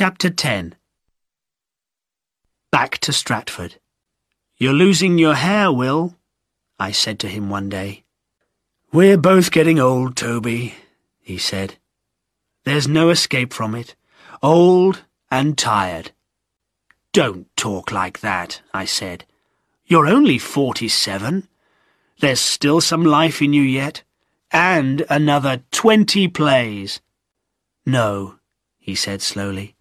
Chapter 0.00 0.30
10 0.30 0.76
Back 2.70 2.98
to 2.98 3.12
Stratford. 3.12 3.80
You're 4.56 4.72
losing 4.72 5.18
your 5.18 5.34
hair, 5.34 5.72
Will, 5.72 6.14
I 6.78 6.92
said 6.92 7.18
to 7.18 7.26
him 7.26 7.50
one 7.50 7.68
day. 7.68 8.04
We're 8.92 9.18
both 9.18 9.50
getting 9.50 9.80
old, 9.80 10.14
Toby, 10.14 10.76
he 11.20 11.36
said. 11.36 11.78
There's 12.62 12.86
no 12.86 13.10
escape 13.10 13.52
from 13.52 13.74
it. 13.74 13.96
Old 14.40 15.02
and 15.32 15.58
tired. 15.58 16.12
Don't 17.12 17.48
talk 17.56 17.90
like 17.90 18.20
that, 18.20 18.60
I 18.72 18.84
said. 18.84 19.24
You're 19.84 20.06
only 20.06 20.38
forty-seven. 20.38 21.48
There's 22.20 22.38
still 22.38 22.80
some 22.80 23.04
life 23.04 23.42
in 23.42 23.52
you 23.52 23.62
yet. 23.62 24.04
And 24.52 25.04
another 25.10 25.64
twenty 25.72 26.28
plays. 26.28 27.00
No, 27.84 28.36
he 28.78 28.94
said 28.94 29.22
slowly. 29.22 29.74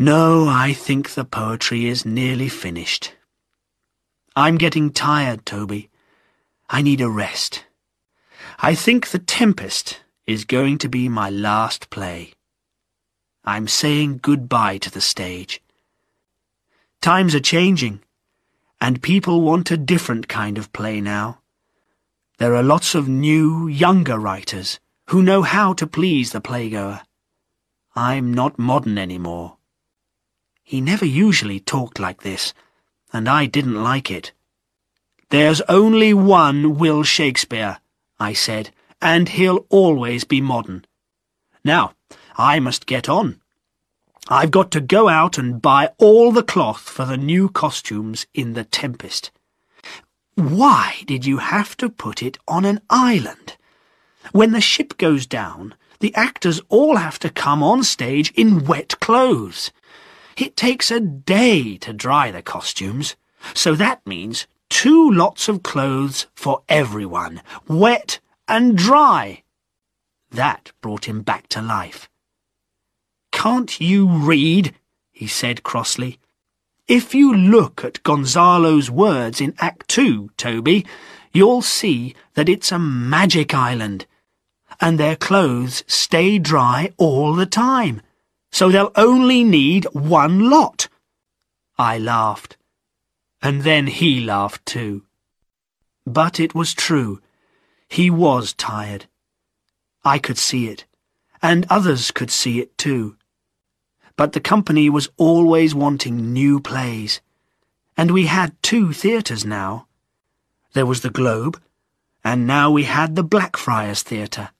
No, 0.00 0.46
I 0.46 0.74
think 0.74 1.10
the 1.10 1.24
poetry 1.24 1.86
is 1.86 2.06
nearly 2.06 2.48
finished. 2.48 3.14
I'm 4.36 4.56
getting 4.56 4.92
tired, 4.92 5.44
Toby. 5.44 5.90
I 6.70 6.82
need 6.82 7.00
a 7.00 7.10
rest. 7.10 7.64
I 8.60 8.76
think 8.76 9.08
The 9.08 9.18
Tempest 9.18 9.98
is 10.24 10.44
going 10.44 10.78
to 10.78 10.88
be 10.88 11.08
my 11.08 11.30
last 11.30 11.90
play. 11.90 12.34
I'm 13.44 13.66
saying 13.66 14.20
goodbye 14.22 14.78
to 14.78 14.90
the 14.90 15.00
stage. 15.00 15.60
Times 17.00 17.34
are 17.34 17.40
changing, 17.40 18.00
and 18.80 19.02
people 19.02 19.40
want 19.40 19.72
a 19.72 19.76
different 19.76 20.28
kind 20.28 20.58
of 20.58 20.72
play 20.72 21.00
now. 21.00 21.40
There 22.38 22.54
are 22.54 22.62
lots 22.62 22.94
of 22.94 23.08
new, 23.08 23.66
younger 23.66 24.20
writers 24.20 24.78
who 25.08 25.24
know 25.24 25.42
how 25.42 25.72
to 25.72 25.88
please 25.88 26.30
the 26.30 26.40
playgoer. 26.40 27.02
I'm 27.96 28.32
not 28.32 28.60
modern 28.60 28.96
anymore. 28.96 29.57
He 30.68 30.82
never 30.82 31.06
usually 31.06 31.60
talked 31.60 31.98
like 31.98 32.20
this, 32.20 32.52
and 33.10 33.26
I 33.26 33.46
didn't 33.46 33.82
like 33.82 34.10
it. 34.10 34.32
There's 35.30 35.62
only 35.62 36.12
one 36.12 36.76
Will 36.76 37.04
Shakespeare, 37.04 37.78
I 38.20 38.34
said, 38.34 38.68
and 39.00 39.30
he'll 39.30 39.64
always 39.70 40.24
be 40.24 40.42
modern. 40.42 40.84
Now, 41.64 41.94
I 42.36 42.60
must 42.60 42.84
get 42.84 43.08
on. 43.08 43.40
I've 44.28 44.50
got 44.50 44.70
to 44.72 44.82
go 44.82 45.08
out 45.08 45.38
and 45.38 45.62
buy 45.62 45.92
all 45.96 46.32
the 46.32 46.42
cloth 46.42 46.82
for 46.82 47.06
the 47.06 47.16
new 47.16 47.48
costumes 47.48 48.26
in 48.34 48.52
The 48.52 48.64
Tempest. 48.64 49.30
Why 50.34 50.96
did 51.06 51.24
you 51.24 51.38
have 51.38 51.78
to 51.78 51.88
put 51.88 52.22
it 52.22 52.36
on 52.46 52.66
an 52.66 52.82
island? 52.90 53.56
When 54.32 54.52
the 54.52 54.60
ship 54.60 54.98
goes 54.98 55.24
down, 55.24 55.76
the 56.00 56.14
actors 56.14 56.60
all 56.68 56.96
have 56.96 57.18
to 57.20 57.30
come 57.30 57.62
on 57.62 57.84
stage 57.84 58.32
in 58.36 58.66
wet 58.66 59.00
clothes. 59.00 59.72
It 60.38 60.56
takes 60.56 60.92
a 60.92 61.00
day 61.00 61.76
to 61.78 61.92
dry 61.92 62.30
the 62.30 62.42
costumes, 62.42 63.16
so 63.54 63.74
that 63.74 64.06
means 64.06 64.46
two 64.70 65.10
lots 65.10 65.48
of 65.48 65.64
clothes 65.64 66.28
for 66.36 66.62
everyone, 66.68 67.42
wet 67.66 68.20
and 68.46 68.78
dry. 68.78 69.42
That 70.30 70.70
brought 70.80 71.06
him 71.06 71.22
back 71.22 71.48
to 71.48 71.60
life. 71.60 72.08
Can't 73.32 73.80
you 73.80 74.06
read? 74.06 74.76
he 75.10 75.26
said 75.26 75.64
crossly. 75.64 76.20
If 76.86 77.16
you 77.16 77.34
look 77.34 77.84
at 77.84 78.04
Gonzalo's 78.04 78.88
words 78.88 79.40
in 79.40 79.56
Act 79.58 79.88
Two, 79.88 80.30
Toby, 80.36 80.86
you'll 81.32 81.62
see 81.62 82.14
that 82.34 82.48
it's 82.48 82.70
a 82.70 82.78
magic 82.78 83.54
island, 83.54 84.06
and 84.80 85.00
their 85.00 85.16
clothes 85.16 85.82
stay 85.88 86.38
dry 86.38 86.92
all 86.96 87.34
the 87.34 87.44
time, 87.44 88.02
so 88.50 88.70
they'll 88.70 88.92
only 88.96 89.44
need 89.44 89.86
one 89.92 90.50
lot. 90.50 90.88
I 91.78 91.98
laughed 91.98 92.58
and 93.42 93.62
then 93.62 93.86
he 93.86 94.20
laughed 94.20 94.64
too. 94.66 95.04
But 96.06 96.40
it 96.40 96.54
was 96.54 96.74
true. 96.74 97.20
He 97.88 98.10
was 98.10 98.52
tired. 98.52 99.06
I 100.04 100.18
could 100.18 100.38
see 100.38 100.68
it, 100.68 100.84
and 101.42 101.66
others 101.68 102.10
could 102.10 102.30
see 102.30 102.60
it 102.60 102.76
too. 102.78 103.16
But 104.16 104.32
the 104.32 104.40
company 104.40 104.90
was 104.90 105.10
always 105.16 105.74
wanting 105.74 106.32
new 106.32 106.60
plays, 106.60 107.20
and 107.96 108.10
we 108.10 108.26
had 108.26 108.60
two 108.62 108.92
theatres 108.92 109.44
now. 109.44 109.86
There 110.72 110.86
was 110.86 111.02
the 111.02 111.10
Globe, 111.10 111.60
and 112.24 112.46
now 112.46 112.70
we 112.70 112.84
had 112.84 113.14
the 113.14 113.22
Blackfriars 113.22 114.02
Theatre. 114.02 114.50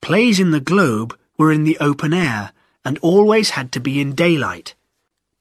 Plays 0.00 0.38
in 0.38 0.50
the 0.50 0.60
Globe 0.60 1.18
were 1.36 1.52
in 1.52 1.64
the 1.64 1.78
open 1.78 2.12
air 2.12 2.52
and 2.84 2.98
always 2.98 3.50
had 3.50 3.72
to 3.72 3.80
be 3.80 4.00
in 4.00 4.14
daylight, 4.14 4.74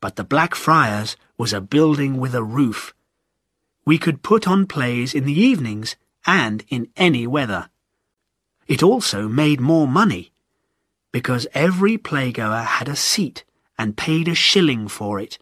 but 0.01 0.16
the 0.16 0.23
Blackfriars 0.23 1.16
was 1.38 1.53
a 1.53 1.61
building 1.61 2.17
with 2.17 2.35
a 2.35 2.44
roof. 2.44 2.94
We 3.85 3.97
could 3.97 4.23
put 4.23 4.47
on 4.47 4.67
plays 4.67 5.13
in 5.13 5.25
the 5.25 5.39
evenings 5.39 5.95
and 6.25 6.63
in 6.69 6.89
any 6.95 7.25
weather. 7.25 7.69
It 8.67 8.83
also 8.83 9.27
made 9.27 9.59
more 9.59 9.88
money, 9.88 10.31
because 11.11 11.47
every 11.53 11.97
playgoer 11.97 12.63
had 12.63 12.88
a 12.88 12.95
seat 12.95 13.44
and 13.77 13.97
paid 13.97 14.27
a 14.27 14.35
shilling 14.35 14.88
for 14.88 15.19
it. 15.19 15.39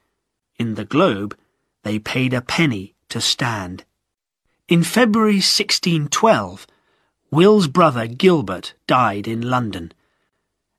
In 0.57 0.75
the 0.75 0.85
Globe, 0.85 1.35
they 1.83 1.99
paid 1.99 2.33
a 2.33 2.41
penny 2.41 2.93
to 3.09 3.19
stand. 3.19 3.83
In 4.67 4.83
February 4.83 5.41
1612, 5.41 6.67
Will's 7.31 7.67
brother 7.67 8.07
Gilbert 8.07 8.73
died 8.85 9.27
in 9.27 9.41
London, 9.41 9.91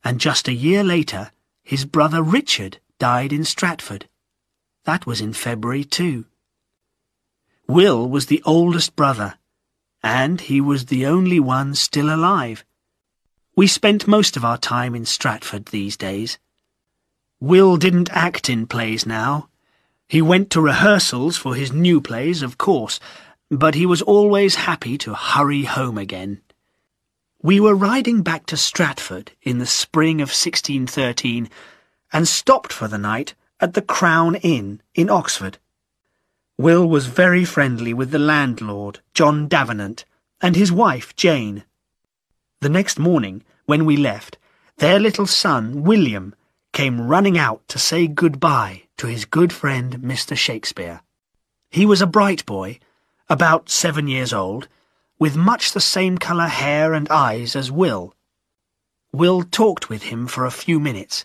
and 0.09 0.19
just 0.19 0.49
a 0.49 0.55
year 0.55 0.83
later, 0.83 1.31
his 1.63 1.85
brother 1.85 2.23
Richard 2.23 2.79
died 2.99 3.31
in 3.31 3.45
Stratford. 3.45 4.09
That 4.87 5.05
was 5.05 5.21
in 5.21 5.35
February 5.35 5.85
too. 5.85 6.25
Will 7.67 8.09
was 8.09 8.25
the 8.25 8.43
oldest 8.47 8.97
brother, 8.97 9.35
and 10.03 10.41
he 10.41 10.63
was 10.63 10.87
the 10.87 11.05
only 11.05 11.39
one 11.39 11.75
still 11.75 12.09
alive. 12.09 12.65
We 13.55 13.67
spent 13.67 14.09
most 14.09 14.35
of 14.35 14.47
our 14.47 14.57
time 14.57 14.95
in 14.95 15.05
Stratford 15.05 15.67
these 15.67 15.99
days. 15.99 16.39
Will 17.39 17.77
didn't 17.77 18.09
act 18.11 18.49
in 18.49 18.67
plays 18.67 19.05
now. 19.05 19.51
He 20.09 20.23
went 20.23 20.49
to 20.53 20.63
rehearsals 20.63 21.37
for 21.37 21.55
his 21.55 21.71
new 21.71 22.01
plays, 22.01 22.41
of 22.41 22.57
course, 22.57 22.99
but 23.51 23.75
he 23.75 23.85
was 23.85 24.01
always 24.01 24.55
happy 24.55 24.97
to 24.97 25.13
hurry 25.13 25.65
home 25.65 25.99
again. 25.99 26.41
We 27.41 27.61
were 27.61 27.77
riding 27.77 28.23
back 28.23 28.47
to 28.47 28.57
Stratford 28.57 29.31
in 29.43 29.59
the 29.59 29.67
spring 29.67 30.21
of 30.21 30.31
1613 30.31 31.49
and 32.13 32.27
stopped 32.27 32.73
for 32.73 32.89
the 32.89 32.99
night 32.99 33.35
at 33.61 33.75
the 33.75 33.83
Crown 33.83 34.35
Inn 34.37 34.83
in 34.97 35.09
Oxford. 35.09 35.59
Will 36.59 36.89
was 36.89 37.07
very 37.07 37.45
friendly 37.45 37.95
with 37.95 38.11
the 38.11 38.19
landlord, 38.19 38.99
John 39.15 39.47
Davenant, 39.47 40.05
and 40.41 40.57
his 40.57 40.73
wife, 40.73 41.15
Jane. 41.15 41.63
The 42.61 42.69
next 42.69 42.99
morning, 42.99 43.45
when 43.67 43.85
we 43.85 43.97
left, 43.97 44.37
their 44.79 44.99
little 44.99 45.27
son, 45.27 45.85
William, 45.85 46.35
came 46.73 47.07
running 47.07 47.39
out 47.39 47.67
to 47.69 47.79
say 47.79 48.09
goodbye 48.09 48.83
to 48.97 49.07
his 49.07 49.25
good 49.25 49.53
friend, 49.53 49.99
Mr. 49.99 50.37
Shakespeare. 50.37 51.03
He 51.71 51.87
was 51.87 52.03
a 52.03 52.07
bright 52.07 52.45
boy, 52.47 52.81
about 53.29 53.71
seven 53.71 54.09
years 54.09 54.33
old, 54.33 54.67
with 55.19 55.37
much 55.37 55.73
the 55.73 55.81
same 55.81 56.19
colour 56.19 56.47
hair 56.47 56.95
and 56.95 57.09
eyes 57.09 57.57
as 57.57 57.73
Will. 57.73 58.15
Will 59.13 59.43
talked 59.43 59.89
with 59.89 60.05
him 60.05 60.27
for 60.27 60.45
a 60.45 60.51
few 60.51 60.79
minutes, 60.79 61.25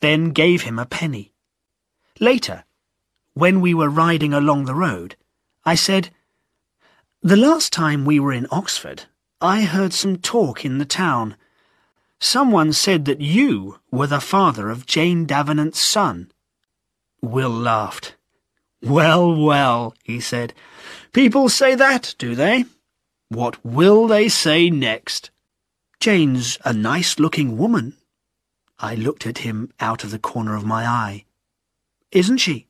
then 0.00 0.30
gave 0.30 0.62
him 0.62 0.78
a 0.78 0.86
penny. 0.86 1.32
Later, 2.20 2.64
when 3.34 3.60
we 3.60 3.74
were 3.74 3.88
riding 3.88 4.32
along 4.32 4.64
the 4.64 4.74
road, 4.74 5.16
I 5.64 5.74
said, 5.74 6.10
The 7.22 7.36
last 7.36 7.72
time 7.72 8.04
we 8.04 8.18
were 8.18 8.32
in 8.32 8.48
Oxford, 8.50 9.04
I 9.40 9.62
heard 9.62 9.92
some 9.92 10.16
talk 10.16 10.64
in 10.64 10.78
the 10.78 10.84
town. 10.84 11.36
Someone 12.18 12.72
said 12.72 13.04
that 13.04 13.20
you 13.20 13.78
were 13.92 14.08
the 14.08 14.20
father 14.20 14.70
of 14.70 14.86
Jane 14.86 15.26
Davenant's 15.26 15.78
son. 15.78 16.32
Will 17.22 17.50
laughed. 17.50 18.16
Well, 18.82 19.34
well, 19.34 19.94
he 20.02 20.18
said. 20.18 20.54
People 21.12 21.48
say 21.48 21.74
that, 21.76 22.14
do 22.18 22.34
they? 22.34 22.64
What 23.28 23.64
will 23.64 24.06
they 24.06 24.28
say 24.28 24.70
next? 24.70 25.30
Jane's 26.00 26.58
a 26.64 26.72
nice-looking 26.72 27.58
woman. 27.58 27.96
I 28.78 28.94
looked 28.94 29.26
at 29.26 29.38
him 29.38 29.72
out 29.80 30.04
of 30.04 30.10
the 30.10 30.18
corner 30.18 30.54
of 30.54 30.64
my 30.64 30.86
eye 30.86 31.24
isn't 32.10 32.38
she? 32.38 32.68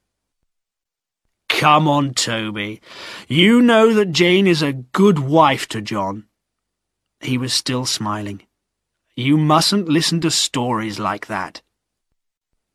Come 1.49 1.89
on, 1.89 2.15
Toby. 2.15 2.81
You 3.27 3.63
know 3.63 3.95
that 3.95 4.13
Jane 4.13 4.47
is 4.47 4.63
a 4.63 4.73
good 4.73 5.19
wife 5.19 5.67
to 5.69 5.81
John. 5.81 6.27
He 7.21 7.39
was 7.39 7.53
still 7.53 7.87
smiling. 7.87 8.43
You 9.17 9.37
mustn't 9.37 9.89
listen 9.89 10.21
to 10.21 10.31
stories 10.31 10.99
like 10.99 11.27
that. 11.27 11.63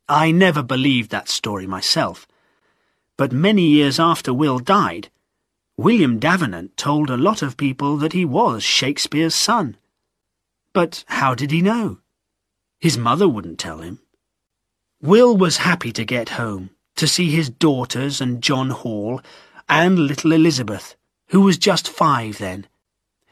I 0.08 0.30
never 0.32 0.62
believed 0.62 1.10
that 1.10 1.28
story 1.28 1.66
myself. 1.66 2.26
But 3.16 3.32
many 3.32 3.62
years 3.62 3.98
after 3.98 4.34
Will 4.34 4.58
died, 4.58 5.08
William 5.76 6.20
Davenant 6.20 6.76
told 6.76 7.10
a 7.10 7.16
lot 7.16 7.42
of 7.42 7.56
people 7.56 7.96
that 7.96 8.12
he 8.12 8.24
was 8.24 8.62
Shakespeare's 8.62 9.34
son. 9.34 9.76
But 10.72 11.04
how 11.08 11.34
did 11.34 11.50
he 11.50 11.62
know? 11.62 11.98
His 12.78 12.96
mother 12.96 13.28
wouldn't 13.28 13.58
tell 13.58 13.78
him. 13.78 13.98
Will 15.02 15.36
was 15.36 15.58
happy 15.58 15.92
to 15.92 16.04
get 16.04 16.30
home, 16.30 16.70
to 16.96 17.08
see 17.08 17.30
his 17.30 17.50
daughters 17.50 18.20
and 18.20 18.42
John 18.42 18.70
Hall, 18.70 19.20
and 19.68 19.98
little 19.98 20.32
Elizabeth, 20.32 20.94
who 21.28 21.40
was 21.40 21.58
just 21.58 21.88
five 21.88 22.38
then. 22.38 22.66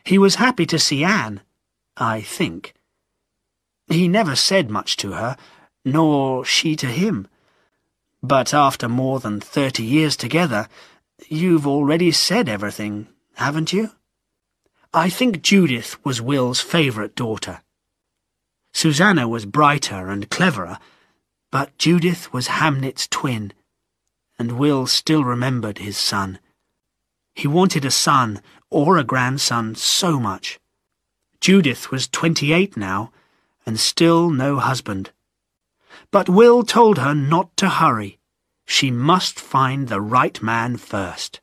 He 0.04 0.18
was 0.18 0.34
happy 0.36 0.66
to 0.66 0.78
see 0.78 1.04
Anne, 1.04 1.42
I 1.96 2.22
think. 2.22 2.74
He 3.86 4.08
never 4.08 4.34
said 4.34 4.68
much 4.68 4.96
to 4.96 5.12
her, 5.12 5.36
nor 5.84 6.44
she 6.44 6.74
to 6.76 6.86
him. 6.86 7.28
But 8.22 8.52
after 8.52 8.88
more 8.88 9.20
than 9.20 9.40
thirty 9.40 9.84
years 9.84 10.16
together, 10.16 10.68
you've 11.28 11.66
already 11.66 12.10
said 12.10 12.48
everything, 12.48 13.08
haven't 13.34 13.72
you? 13.72 13.90
I 14.94 15.08
think 15.08 15.42
Judith 15.42 15.96
was 16.04 16.20
Will's 16.20 16.60
favourite 16.60 17.14
daughter. 17.14 17.62
Susanna 18.74 19.28
was 19.28 19.46
brighter 19.46 20.08
and 20.08 20.30
cleverer, 20.30 20.78
but 21.50 21.76
Judith 21.78 22.32
was 22.32 22.48
Hamnet's 22.48 23.06
twin, 23.08 23.52
and 24.38 24.52
Will 24.52 24.86
still 24.86 25.24
remembered 25.24 25.78
his 25.78 25.96
son. 25.96 26.38
He 27.34 27.46
wanted 27.46 27.84
a 27.84 27.90
son 27.90 28.42
or 28.70 28.96
a 28.98 29.04
grandson 29.04 29.74
so 29.74 30.18
much. 30.18 30.58
Judith 31.40 31.90
was 31.90 32.08
twenty-eight 32.08 32.76
now, 32.76 33.12
and 33.66 33.78
still 33.78 34.30
no 34.30 34.58
husband. 34.58 35.10
But 36.10 36.28
Will 36.28 36.62
told 36.62 36.98
her 36.98 37.14
not 37.14 37.56
to 37.58 37.68
hurry. 37.68 38.18
She 38.66 38.90
must 38.90 39.38
find 39.38 39.88
the 39.88 40.00
right 40.00 40.40
man 40.42 40.76
first. 40.76 41.40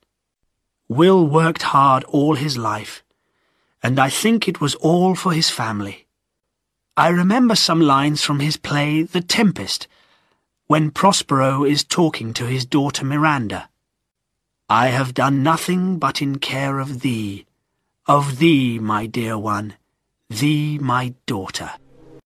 Will 0.88 1.28
worked 1.28 1.62
hard 1.62 2.04
all 2.06 2.36
his 2.36 2.58
life, 2.58 3.04
and 3.84 4.00
I 4.00 4.10
think 4.10 4.48
it 4.48 4.60
was 4.60 4.76
all 4.76 5.16
for 5.16 5.34
his 5.34 5.50
family. 5.50 6.08
I 6.98 7.10
remember 7.10 7.56
some 7.56 7.80
lines 7.80 8.24
from 8.24 8.40
his 8.40 8.58
play 8.58 9.04
The 9.04 9.22
Tempest, 9.22 9.88
when 10.68 10.92
Prospero 10.92 11.64
is 11.64 11.84
talking 11.84 12.34
to 12.34 12.46
his 12.46 12.66
daughter 12.66 13.06
Miranda. 13.06 13.70
I 14.70 14.88
have 14.88 15.14
done 15.14 15.42
nothing 15.42 15.98
but 15.98 16.22
in 16.22 16.40
care 16.40 16.80
of 16.80 17.02
thee, 17.02 17.46
of 18.06 18.40
thee, 18.40 18.80
my 18.80 19.06
dear 19.06 19.38
one, 19.38 19.76
thee, 20.30 20.78
my 20.78 21.14
daughter. 21.26 21.72